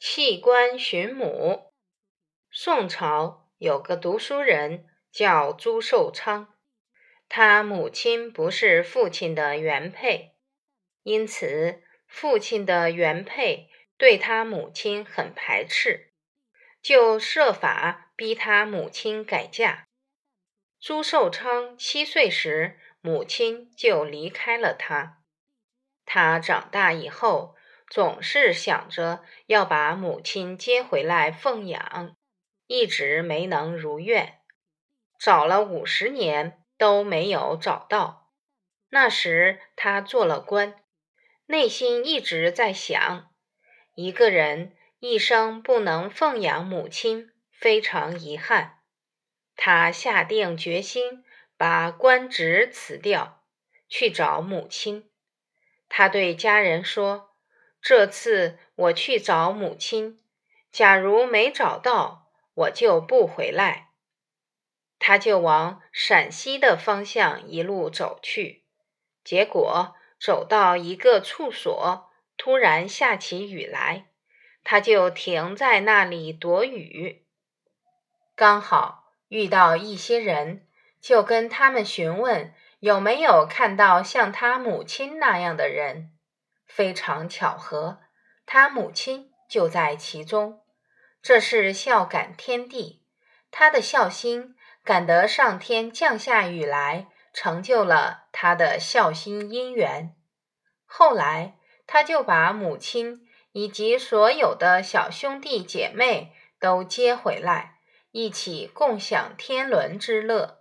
[0.00, 1.72] 弃官寻母。
[2.52, 6.54] 宋朝有个读书人叫朱寿昌，
[7.28, 10.36] 他母亲不是父亲的原配，
[11.02, 16.12] 因此父亲的原配对他母亲很排斥，
[16.80, 19.88] 就设法逼他母亲改嫁。
[20.78, 25.18] 朱寿昌七岁时，母亲就离开了他。
[26.06, 27.56] 他长大以后。
[27.90, 32.14] 总是想着要把母亲接回来奉养，
[32.66, 34.40] 一直没能如愿，
[35.18, 38.30] 找了五十年都没有找到。
[38.90, 40.74] 那时他做了官，
[41.46, 43.30] 内心一直在想：
[43.94, 48.80] 一个人一生不能奉养母亲，非常遗憾。
[49.56, 51.24] 他下定决心
[51.56, 53.42] 把官职辞掉，
[53.88, 55.10] 去找母亲。
[55.88, 57.27] 他对家人说。
[57.80, 60.18] 这次我去找母亲，
[60.70, 63.88] 假如没找到，我就不回来。
[64.98, 68.64] 他就往陕西的方向一路走去，
[69.22, 74.06] 结果走到一个处所，突然下起雨来，
[74.64, 77.24] 他就停在那里躲雨。
[78.34, 80.66] 刚好遇到一些人，
[81.00, 86.10] 就跟他们询问有没有看到像他母亲那样的人。
[86.68, 87.98] 非常巧合，
[88.46, 90.60] 他母亲就在其中。
[91.20, 93.02] 这是孝感天地，
[93.50, 100.14] 他的孝心感得上天降下雨来，成就了他的孝心因缘。
[100.86, 107.78] 后来，他就把母亲以及所有的小兄弟姐妹都接回来，
[108.12, 110.58] 一起共享天伦之乐。